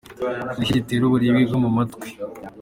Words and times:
Ni 0.55 0.61
iki 0.63 0.77
gitera 0.77 1.03
uburibwe 1.05 1.41
bwo 1.47 1.57
mu 1.63 1.69
matwi? 1.75 2.09